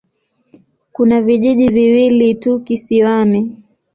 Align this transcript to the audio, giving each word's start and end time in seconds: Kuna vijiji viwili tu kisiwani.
Kuna 0.91 1.21
vijiji 1.21 1.69
viwili 1.69 2.35
tu 2.35 2.59
kisiwani. 2.59 3.63